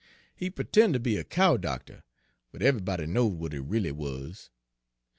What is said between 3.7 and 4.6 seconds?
wuz.